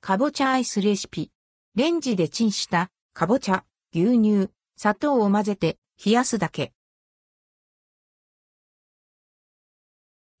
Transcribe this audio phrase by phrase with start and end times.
[0.00, 1.32] かぼちゃアイスレシピ。
[1.74, 6.72] レンジでチンしたかぼちゃ、牛乳、砂糖を混ぜて冷やすだけ。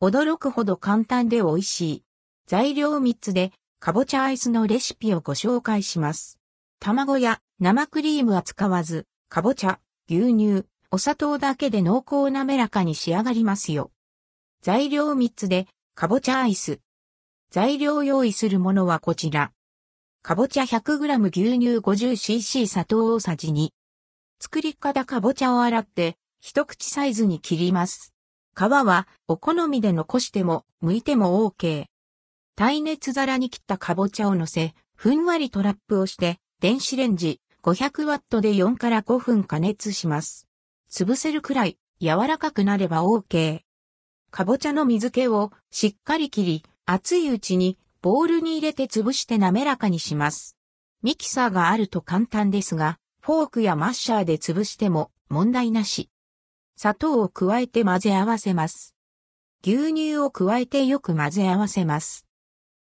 [0.00, 2.04] 驚くほど簡単で美味しい。
[2.46, 6.38] 材料3つでかぼちゃアイスのレシピをご紹介します。
[6.78, 13.90] 卵や生クリームは使わず、かぼちゃ、牛乳、お砂糖だけで濃厚滑らかに仕上がりますよ。
[14.60, 16.80] 材料3つでかぼちゃアイス。
[17.50, 19.52] 材料用意するものはこちら。
[20.22, 23.68] かぼちゃ 100g 牛乳 50cc 砂糖大さじ2。
[24.40, 28.12] 作り方かぼちゃを洗って一口サイズに切ります。
[28.56, 31.86] 皮はお好みで残しても剥いても OK。
[32.56, 40.48] 耐熱皿に切ったかぼちゃを乗せ、ふんわりトラップをして電子レンジ 500W で4から5分加熱します。
[40.90, 43.60] 潰せるくらい柔らかくなれば OK。
[44.30, 50.56] かぼちゃの水気をしっかり切り、熱いうちにボウルに入れて潰して滑らかにします。
[51.02, 56.10] ミキサーがあると簡単ですが、フォークやマッシャーで潰しても問題なし。
[56.76, 58.94] 砂糖を加えて混ぜ合わせます。
[59.64, 62.24] 牛乳を加えてよく混ぜ合わせます。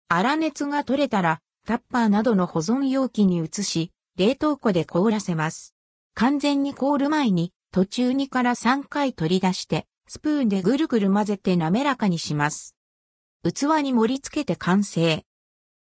[0.09, 5.75] 粗熱が取れたら、タッパーなどの保存容器に移し、冷凍庫で凍らせます。
[6.13, 12.78] 完全に凍る前に、途中2から3回取り出して、スプーンでぐるぐる混ぜて滑らかにします。
[13.44, 15.23] 器に盛り付けて完成。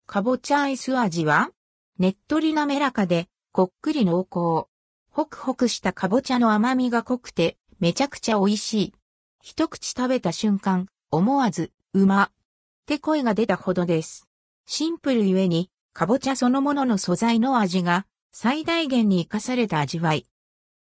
[0.07, 1.51] かぼちゃアイス味は
[1.99, 4.71] ねっとり滑らかで、こっくり濃厚。
[5.11, 8.95] ホクホクしたかぼちゃの甘みが濃くて、めちゃくちゃ美味しい。
[9.43, 12.23] 一口食べた瞬間、思わず、うま。
[12.25, 12.31] っ
[12.87, 14.29] て声が出たほどです。
[14.67, 20.27] シンプルゆえに、かぼちゃそのものの素材の味が、最大限に活かされた味わい。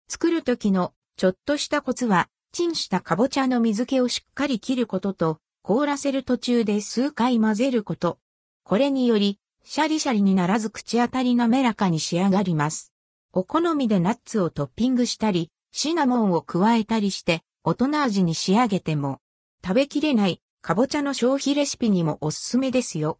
[0.07, 8.19] 作る時の、ちょっとしたコツは、チンしたかぼちゃの水気をしっかり切ることと、凍らせる途中で数回混ぜること。
[8.63, 12.93] これにより、シャリシャリにならず口当たり滑らかに仕上がります。
[13.33, 19.21] お好みでナッツをトッピングしたり、シナモンを加えたりして、大人味に仕上げても、
[19.65, 23.13] 食べきれない、かぼちゃの消費レシピにもおすすめですよ。